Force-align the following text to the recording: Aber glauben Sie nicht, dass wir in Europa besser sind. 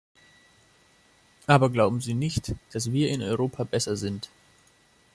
Aber 1.45 1.69
glauben 1.69 2.01
Sie 2.01 2.15
nicht, 2.15 2.55
dass 2.73 2.91
wir 2.91 3.09
in 3.11 3.21
Europa 3.21 3.63
besser 3.65 3.95
sind. 3.95 4.31